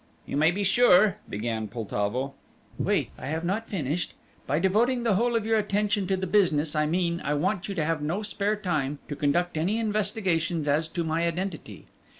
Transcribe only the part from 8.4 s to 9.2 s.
time to